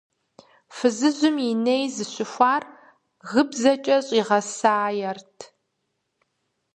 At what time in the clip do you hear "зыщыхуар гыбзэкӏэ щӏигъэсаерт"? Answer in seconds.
1.95-5.37